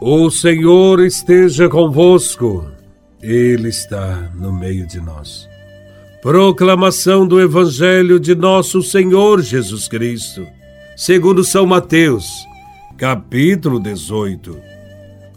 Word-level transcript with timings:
O 0.00 0.30
Senhor 0.30 1.00
esteja 1.00 1.70
convosco, 1.70 2.70
Ele 3.22 3.70
está 3.70 4.30
no 4.34 4.52
meio 4.52 4.86
de 4.86 5.00
nós. 5.00 5.48
Proclamação 6.20 7.26
do 7.26 7.40
Evangelho 7.40 8.20
de 8.20 8.34
Nosso 8.34 8.82
Senhor 8.82 9.40
Jesus 9.40 9.88
Cristo, 9.88 10.46
segundo 10.94 11.42
São 11.42 11.64
Mateus, 11.66 12.28
capítulo 12.98 13.80
18, 13.80 14.60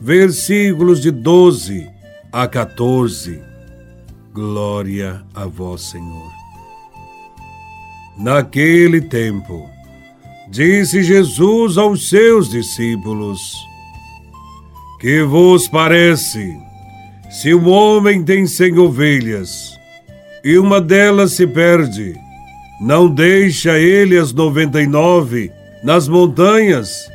versículos 0.02 1.02
de 1.02 1.12
12 1.12 1.90
a 2.30 2.46
14. 2.46 3.42
Glória 4.34 5.24
a 5.34 5.46
Vós, 5.46 5.84
Senhor. 5.84 6.32
Naquele 8.18 9.00
tempo, 9.00 9.70
disse 10.50 11.02
Jesus 11.02 11.78
aos 11.78 12.10
seus 12.10 12.50
discípulos: 12.50 13.69
que 15.00 15.24
vos 15.24 15.68
parece? 15.68 16.58
Se 17.30 17.54
um 17.54 17.70
homem 17.70 18.24
tem 18.24 18.46
cem 18.46 18.78
ovelhas 18.78 19.80
e 20.44 20.58
uma 20.58 20.82
delas 20.82 21.34
se 21.34 21.48
perde, 21.48 22.16
não 22.82 23.08
deixa 23.08 23.78
ele 23.80 24.18
as 24.18 24.34
noventa 24.34 24.82
e 24.82 24.88
nove 24.88 25.52
nas 25.84 26.08
montanhas 26.08 27.10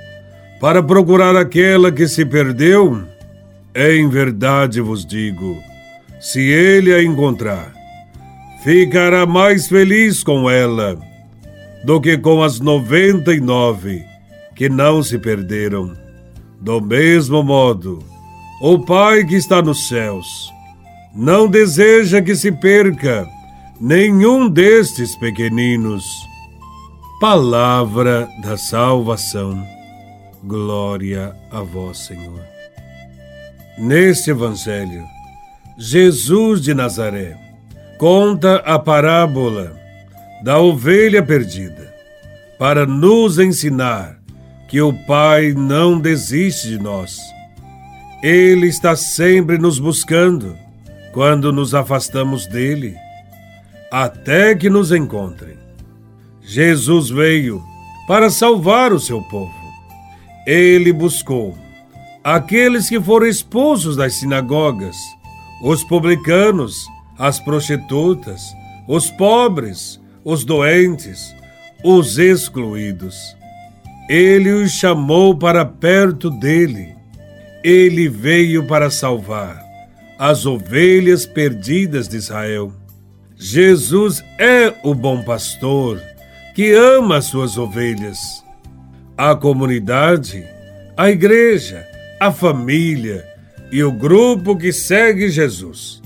para 0.60 0.82
procurar 0.82 1.36
aquela 1.36 1.92
que 1.92 2.08
se 2.08 2.24
perdeu? 2.24 3.04
Em 3.74 4.08
verdade 4.08 4.80
vos 4.80 5.04
digo, 5.04 5.58
se 6.20 6.40
ele 6.40 6.94
a 6.94 7.02
encontrar, 7.02 7.72
ficará 8.62 9.26
mais 9.26 9.66
feliz 9.66 10.22
com 10.22 10.48
ela 10.48 10.96
do 11.84 12.00
que 12.00 12.16
com 12.16 12.42
as 12.42 12.60
noventa 12.60 13.34
e 13.34 13.40
nove 13.40 14.02
que 14.54 14.68
não 14.68 15.02
se 15.02 15.18
perderam. 15.18 16.03
Do 16.64 16.80
mesmo 16.80 17.42
modo, 17.42 18.02
o 18.58 18.78
Pai 18.78 19.22
que 19.26 19.34
está 19.34 19.60
nos 19.60 19.86
céus 19.86 20.50
não 21.14 21.46
deseja 21.46 22.22
que 22.22 22.34
se 22.34 22.50
perca 22.50 23.28
nenhum 23.78 24.48
destes 24.48 25.14
pequeninos. 25.14 26.06
Palavra 27.20 28.26
da 28.42 28.56
salvação. 28.56 29.62
Glória 30.42 31.36
a 31.50 31.60
vós, 31.60 31.98
Senhor. 31.98 32.40
Neste 33.76 34.30
Evangelho, 34.30 35.04
Jesus 35.76 36.62
de 36.62 36.72
Nazaré 36.72 37.36
conta 37.98 38.56
a 38.64 38.78
parábola 38.78 39.78
da 40.42 40.58
ovelha 40.58 41.22
perdida 41.22 41.94
para 42.58 42.86
nos 42.86 43.38
ensinar 43.38 44.23
que 44.68 44.80
o 44.80 44.92
Pai 44.92 45.52
não 45.52 45.98
desiste 45.98 46.68
de 46.68 46.78
nós. 46.78 47.18
Ele 48.22 48.66
está 48.66 48.96
sempre 48.96 49.58
nos 49.58 49.78
buscando 49.78 50.56
quando 51.12 51.52
nos 51.52 51.74
afastamos 51.74 52.46
dele, 52.46 52.96
até 53.90 54.54
que 54.54 54.70
nos 54.70 54.90
encontre. 54.90 55.56
Jesus 56.42 57.10
veio 57.10 57.62
para 58.08 58.30
salvar 58.30 58.92
o 58.92 59.00
seu 59.00 59.22
povo. 59.22 59.54
Ele 60.46 60.92
buscou 60.92 61.56
aqueles 62.22 62.88
que 62.88 63.00
foram 63.00 63.26
expulsos 63.26 63.96
das 63.96 64.14
sinagogas, 64.14 64.96
os 65.62 65.84
publicanos, 65.84 66.86
as 67.18 67.38
prostitutas, 67.38 68.42
os 68.88 69.10
pobres, 69.10 70.00
os 70.24 70.44
doentes, 70.44 71.34
os 71.84 72.18
excluídos 72.18 73.14
ele 74.08 74.50
os 74.50 74.72
chamou 74.72 75.36
para 75.36 75.64
perto 75.64 76.30
dele. 76.30 76.94
Ele 77.62 78.08
veio 78.08 78.66
para 78.66 78.90
salvar 78.90 79.62
as 80.18 80.44
ovelhas 80.46 81.26
perdidas 81.26 82.08
de 82.08 82.16
Israel. 82.16 82.72
Jesus 83.36 84.22
é 84.38 84.74
o 84.82 84.94
bom 84.94 85.22
pastor 85.22 86.00
que 86.54 86.72
ama 86.72 87.16
as 87.18 87.24
suas 87.24 87.56
ovelhas. 87.58 88.44
A 89.16 89.34
comunidade, 89.34 90.44
a 90.96 91.10
igreja, 91.10 91.86
a 92.20 92.30
família 92.30 93.24
e 93.72 93.82
o 93.82 93.90
grupo 93.90 94.56
que 94.56 94.72
segue 94.72 95.30
Jesus 95.30 96.02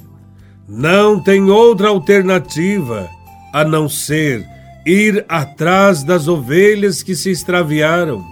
não 0.69 1.19
tem 1.19 1.50
outra 1.50 1.89
alternativa 1.89 3.09
a 3.53 3.65
não 3.65 3.89
ser 3.89 4.47
ir 4.88 5.22
atrás 5.28 6.03
das 6.03 6.28
ovelhas 6.28 7.03
que 7.03 7.15
se 7.15 7.31
extraviaram. 7.31 8.25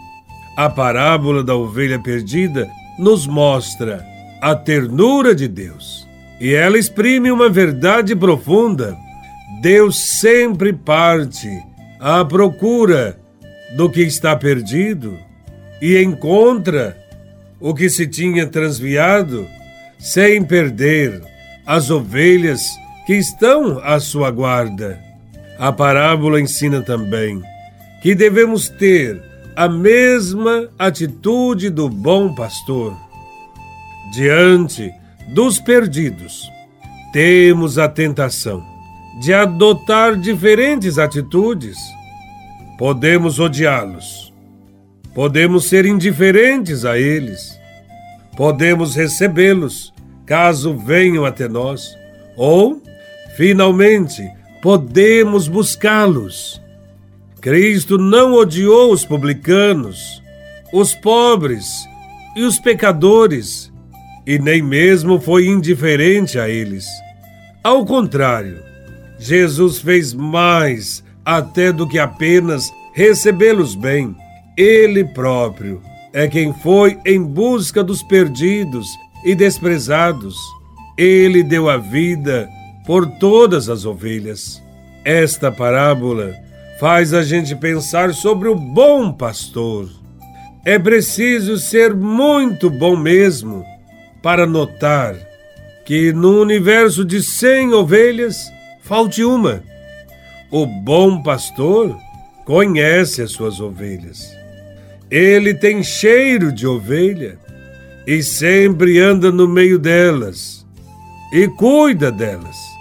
A 0.56 0.70
parábola 0.70 1.44
da 1.44 1.54
ovelha 1.54 2.02
perdida 2.02 2.66
nos 2.98 3.26
mostra 3.26 4.02
a 4.40 4.54
ternura 4.54 5.34
de 5.34 5.48
Deus. 5.48 6.08
E 6.40 6.54
ela 6.54 6.78
exprime 6.78 7.30
uma 7.30 7.50
verdade 7.50 8.16
profunda. 8.16 8.96
Deus 9.60 10.18
sempre 10.18 10.72
parte 10.72 11.50
à 12.00 12.24
procura 12.24 13.18
do 13.76 13.90
que 13.90 14.00
está 14.00 14.34
perdido 14.34 15.18
e 15.82 16.02
encontra 16.02 16.96
o 17.60 17.74
que 17.74 17.90
se 17.90 18.06
tinha 18.06 18.46
transviado, 18.46 19.46
sem 19.98 20.42
perder 20.42 21.22
as 21.66 21.90
ovelhas 21.90 22.62
que 23.06 23.14
estão 23.14 23.78
à 23.84 24.00
sua 24.00 24.30
guarda. 24.30 25.05
A 25.58 25.72
parábola 25.72 26.40
ensina 26.40 26.82
também 26.82 27.42
que 28.02 28.14
devemos 28.14 28.68
ter 28.68 29.22
a 29.56 29.68
mesma 29.68 30.68
atitude 30.78 31.70
do 31.70 31.88
bom 31.88 32.34
pastor. 32.34 32.94
Diante 34.12 34.92
dos 35.28 35.58
perdidos, 35.58 36.42
temos 37.12 37.78
a 37.78 37.88
tentação 37.88 38.62
de 39.20 39.32
adotar 39.32 40.16
diferentes 40.16 40.98
atitudes. 40.98 41.78
Podemos 42.78 43.40
odiá-los, 43.40 44.32
podemos 45.14 45.64
ser 45.70 45.86
indiferentes 45.86 46.84
a 46.84 46.98
eles, 46.98 47.58
podemos 48.36 48.94
recebê-los 48.94 49.94
caso 50.26 50.76
venham 50.76 51.24
até 51.24 51.48
nós, 51.48 51.96
ou, 52.36 52.82
finalmente, 53.36 54.30
podemos 54.62 55.48
buscá-los. 55.48 56.60
Cristo 57.40 57.98
não 57.98 58.34
odiou 58.34 58.92
os 58.92 59.04
publicanos, 59.04 60.22
os 60.72 60.94
pobres 60.94 61.86
e 62.34 62.42
os 62.42 62.58
pecadores, 62.58 63.72
e 64.26 64.38
nem 64.38 64.60
mesmo 64.62 65.20
foi 65.20 65.46
indiferente 65.46 66.38
a 66.38 66.48
eles. 66.48 66.84
Ao 67.62 67.84
contrário, 67.84 68.58
Jesus 69.18 69.78
fez 69.78 70.12
mais 70.12 71.02
até 71.24 71.72
do 71.72 71.88
que 71.88 71.98
apenas 71.98 72.70
recebê-los 72.92 73.74
bem. 73.74 74.14
Ele 74.56 75.04
próprio 75.04 75.82
é 76.12 76.26
quem 76.28 76.52
foi 76.52 76.98
em 77.04 77.22
busca 77.22 77.84
dos 77.84 78.02
perdidos 78.02 78.88
e 79.24 79.34
desprezados. 79.34 80.36
Ele 80.96 81.42
deu 81.42 81.68
a 81.68 81.76
vida 81.76 82.48
por 82.86 83.04
todas 83.18 83.68
as 83.68 83.84
ovelhas. 83.84 84.62
Esta 85.04 85.50
parábola 85.50 86.34
faz 86.78 87.12
a 87.12 87.22
gente 87.22 87.54
pensar 87.56 88.14
sobre 88.14 88.48
o 88.48 88.54
bom 88.54 89.12
pastor. 89.12 89.90
É 90.64 90.78
preciso 90.78 91.58
ser 91.58 91.94
muito 91.94 92.70
bom 92.70 92.96
mesmo 92.96 93.64
para 94.22 94.46
notar 94.46 95.16
que 95.84 96.12
no 96.12 96.40
universo 96.40 97.04
de 97.04 97.22
cem 97.22 97.72
ovelhas 97.72 98.50
falte 98.82 99.22
uma. 99.22 99.62
O 100.50 100.66
bom 100.66 101.22
pastor 101.22 101.96
conhece 102.44 103.22
as 103.22 103.32
suas 103.32 103.60
ovelhas. 103.60 104.30
Ele 105.10 105.54
tem 105.54 105.82
cheiro 105.82 106.52
de 106.52 106.66
ovelha 106.66 107.38
e 108.06 108.22
sempre 108.22 108.98
anda 108.98 109.30
no 109.30 109.46
meio 109.46 109.78
delas 109.78 110.66
e 111.32 111.46
cuida 111.48 112.10
delas 112.10 112.75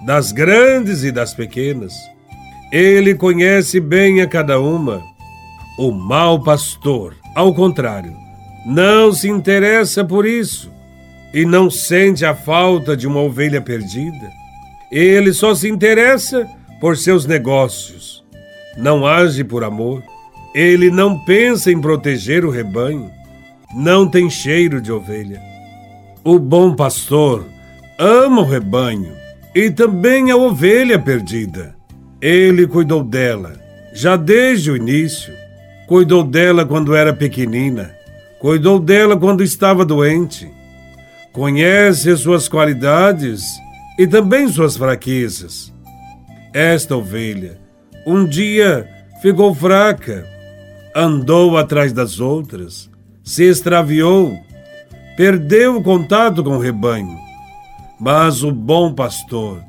das 0.00 0.32
grandes 0.32 1.02
e 1.02 1.10
das 1.10 1.34
pequenas. 1.34 1.94
Ele 2.70 3.14
conhece 3.14 3.80
bem 3.80 4.20
a 4.20 4.26
cada 4.26 4.60
uma. 4.60 5.02
O 5.78 5.90
mau 5.90 6.42
pastor, 6.42 7.14
ao 7.34 7.54
contrário, 7.54 8.14
não 8.66 9.12
se 9.12 9.28
interessa 9.28 10.04
por 10.04 10.26
isso 10.26 10.70
e 11.32 11.44
não 11.44 11.70
sente 11.70 12.24
a 12.24 12.34
falta 12.34 12.96
de 12.96 13.06
uma 13.06 13.20
ovelha 13.20 13.60
perdida. 13.60 14.30
Ele 14.90 15.32
só 15.32 15.54
se 15.54 15.68
interessa 15.68 16.48
por 16.80 16.96
seus 16.96 17.26
negócios. 17.26 18.24
Não 18.76 19.06
age 19.06 19.44
por 19.44 19.64
amor. 19.64 20.02
Ele 20.54 20.90
não 20.90 21.18
pensa 21.24 21.70
em 21.70 21.80
proteger 21.80 22.44
o 22.44 22.50
rebanho. 22.50 23.10
Não 23.74 24.08
tem 24.08 24.30
cheiro 24.30 24.80
de 24.80 24.90
ovelha. 24.90 25.40
O 26.24 26.38
bom 26.38 26.74
pastor 26.74 27.44
ama 27.98 28.42
o 28.42 28.44
rebanho 28.44 29.17
e 29.54 29.70
também 29.70 30.30
a 30.30 30.36
ovelha 30.36 30.98
perdida. 30.98 31.74
Ele 32.20 32.66
cuidou 32.66 33.02
dela, 33.02 33.54
já 33.92 34.16
desde 34.16 34.70
o 34.70 34.76
início. 34.76 35.32
Cuidou 35.86 36.22
dela 36.22 36.66
quando 36.66 36.94
era 36.94 37.14
pequenina, 37.14 37.94
cuidou 38.38 38.78
dela 38.78 39.16
quando 39.16 39.42
estava 39.42 39.86
doente, 39.86 40.50
conhece 41.32 42.14
suas 42.16 42.46
qualidades 42.46 43.42
e 43.98 44.06
também 44.06 44.48
suas 44.48 44.76
fraquezas. 44.76 45.72
Esta 46.52 46.94
ovelha 46.94 47.58
um 48.10 48.24
dia 48.24 48.88
ficou 49.20 49.54
fraca, 49.54 50.26
andou 50.96 51.58
atrás 51.58 51.92
das 51.92 52.20
outras, 52.20 52.90
se 53.22 53.44
extraviou, 53.44 54.34
perdeu 55.14 55.76
o 55.76 55.82
contato 55.82 56.42
com 56.42 56.56
o 56.56 56.58
rebanho. 56.58 57.27
Mas 58.00 58.42
o 58.42 58.52
bom 58.52 58.92
pastor 58.92 59.60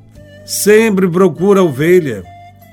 sempre 0.45 1.07
procura 1.07 1.61
a 1.61 1.63
ovelha, 1.63 2.23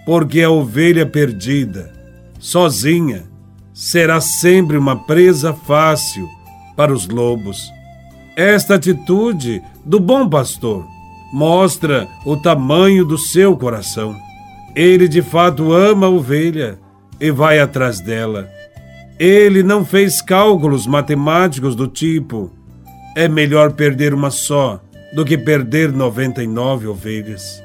porque 0.05 0.43
a 0.43 0.51
ovelha 0.51 1.07
perdida, 1.07 1.93
sozinha, 2.39 3.25
será 3.73 4.21
sempre 4.21 4.77
uma 4.77 4.97
presa 4.97 5.53
fácil 5.53 6.29
para 6.77 6.93
os 6.93 7.09
lobos. 7.09 7.71
Esta 8.37 8.75
atitude 8.75 9.63
do 9.85 9.99
bom 9.99 10.29
pastor 10.29 10.87
mostra 11.33 12.07
o 12.25 12.37
tamanho 12.37 13.05
do 13.05 13.17
seu 13.17 13.57
coração. 13.57 14.15
Ele 14.75 15.09
de 15.09 15.23
fato 15.23 15.73
ama 15.73 16.07
a 16.07 16.11
ovelha 16.11 16.79
e 17.19 17.31
vai 17.31 17.59
atrás 17.59 18.01
dela. 18.01 18.49
Ele 19.19 19.63
não 19.63 19.85
fez 19.85 20.21
cálculos 20.21 20.87
matemáticos 20.87 21.75
do 21.75 21.89
tipo: 21.89 22.51
é 23.17 23.27
melhor 23.27 23.73
perder 23.73 24.13
uma 24.13 24.31
só 24.31 24.81
do 25.17 25.25
que 25.25 25.39
perder 25.39 25.91
99 25.91 26.89
ovelhas. 26.89 27.63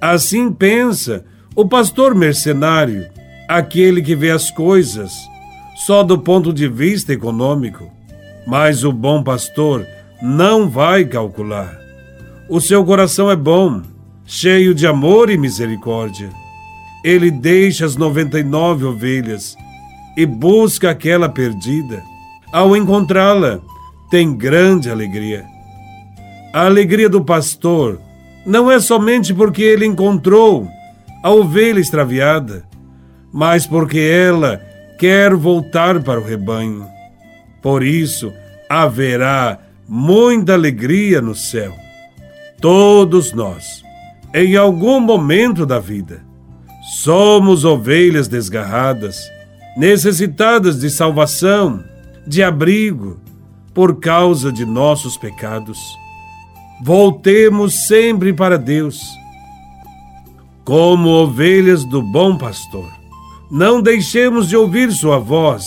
Assim 0.00 0.50
pensa 0.50 1.22
o 1.54 1.68
pastor 1.68 2.14
mercenário, 2.14 3.06
aquele 3.46 4.00
que 4.00 4.16
vê 4.16 4.30
as 4.30 4.50
coisas 4.50 5.12
só 5.84 6.02
do 6.02 6.18
ponto 6.18 6.50
de 6.50 6.66
vista 6.66 7.12
econômico. 7.12 7.92
Mas 8.46 8.84
o 8.84 8.90
bom 8.90 9.22
pastor 9.22 9.86
não 10.22 10.66
vai 10.66 11.04
calcular. 11.04 11.78
O 12.48 12.58
seu 12.58 12.82
coração 12.86 13.30
é 13.30 13.36
bom, 13.36 13.82
cheio 14.24 14.74
de 14.74 14.86
amor 14.86 15.28
e 15.28 15.36
misericórdia. 15.36 16.30
Ele 17.04 17.30
deixa 17.30 17.84
as 17.84 17.96
99 17.96 18.86
ovelhas 18.86 19.54
e 20.16 20.24
busca 20.24 20.88
aquela 20.88 21.28
perdida. 21.28 22.02
Ao 22.50 22.74
encontrá-la, 22.74 23.60
tem 24.10 24.34
grande 24.34 24.88
alegria. 24.88 25.49
A 26.52 26.66
alegria 26.66 27.08
do 27.08 27.24
pastor 27.24 28.00
não 28.44 28.70
é 28.70 28.80
somente 28.80 29.32
porque 29.32 29.62
ele 29.62 29.86
encontrou 29.86 30.66
a 31.22 31.30
ovelha 31.30 31.78
extraviada, 31.78 32.64
mas 33.32 33.66
porque 33.66 34.00
ela 34.00 34.60
quer 34.98 35.34
voltar 35.34 36.02
para 36.02 36.18
o 36.18 36.24
rebanho. 36.24 36.86
Por 37.62 37.84
isso, 37.84 38.32
haverá 38.68 39.60
muita 39.88 40.54
alegria 40.54 41.20
no 41.20 41.36
céu. 41.36 41.72
Todos 42.60 43.32
nós, 43.32 43.82
em 44.34 44.56
algum 44.56 44.98
momento 44.98 45.64
da 45.64 45.78
vida, 45.78 46.24
somos 47.02 47.64
ovelhas 47.64 48.26
desgarradas, 48.26 49.30
necessitadas 49.76 50.80
de 50.80 50.90
salvação, 50.90 51.84
de 52.26 52.42
abrigo, 52.42 53.20
por 53.72 54.00
causa 54.00 54.50
de 54.50 54.66
nossos 54.66 55.16
pecados. 55.16 55.78
Voltemos 56.82 57.86
sempre 57.86 58.32
para 58.32 58.56
Deus, 58.56 59.02
como 60.64 61.10
ovelhas 61.10 61.84
do 61.84 62.00
bom 62.00 62.38
pastor. 62.38 62.90
Não 63.50 63.82
deixemos 63.82 64.48
de 64.48 64.56
ouvir 64.56 64.90
Sua 64.90 65.18
voz, 65.18 65.66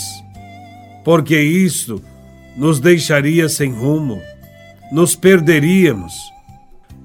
porque 1.06 1.40
isto 1.40 2.02
nos 2.58 2.80
deixaria 2.80 3.48
sem 3.48 3.72
rumo, 3.72 4.20
nos 4.92 5.16
perderíamos. 5.16 6.16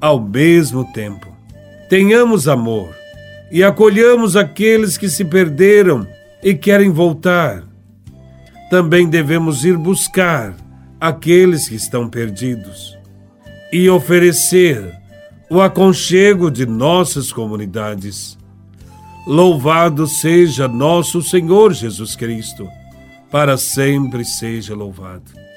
Ao 0.00 0.19
mesmo 0.19 0.90
tempo, 0.93 1.26
tenhamos 1.90 2.49
amor 2.49 2.88
e 3.52 3.62
acolhamos 3.62 4.37
aqueles 4.37 4.96
que 4.96 5.10
se 5.10 5.22
perderam 5.22 6.06
e 6.43 6.55
querem 6.55 6.88
voltar. 6.88 7.62
Também 8.70 9.06
devemos 9.06 9.66
ir 9.66 9.76
buscar 9.76 10.55
aqueles 10.99 11.69
que 11.69 11.75
estão 11.75 12.08
perdidos 12.08 12.97
e 13.73 13.88
oferecer 13.88 14.94
o 15.50 15.61
aconchego 15.61 16.50
de 16.50 16.67
nossas 16.67 17.32
comunidades. 17.32 18.38
Louvado 19.26 20.06
seja 20.06 20.67
nosso 20.67 21.23
Senhor 21.23 21.73
Jesus 21.73 22.17
Cristo, 22.17 22.69
para 23.31 23.56
sempre 23.56 24.25
seja 24.25 24.75
louvado. 24.75 25.47